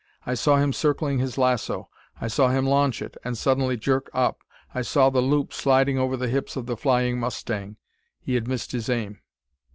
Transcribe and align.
I 0.25 0.33
saw 0.33 0.57
him 0.57 0.73
circling 0.73 1.19
his 1.19 1.37
lasso; 1.37 1.87
I 2.19 2.27
saw 2.27 2.49
him 2.49 2.65
launch 2.65 3.03
it, 3.03 3.17
and 3.23 3.37
suddenly 3.37 3.77
jerk 3.77 4.09
up; 4.15 4.39
I 4.73 4.81
saw 4.81 5.11
the 5.11 5.21
loop 5.21 5.53
sliding 5.53 5.99
over 5.99 6.17
the 6.17 6.27
hips 6.27 6.55
of 6.55 6.65
the 6.65 6.75
flying 6.75 7.19
mustang. 7.19 7.77
He 8.19 8.33
had 8.33 8.47
missed 8.47 8.71
his 8.71 8.89
aim. 8.89 9.19